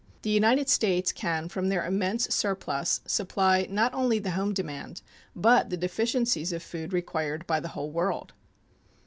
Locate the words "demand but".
4.51-5.69